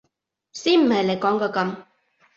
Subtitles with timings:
[0.53, 1.75] 先唔係你講嘅噉！